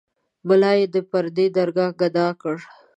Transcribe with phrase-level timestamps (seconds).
[0.47, 2.55] ملا یې د پردي درګاه ګدا کړ.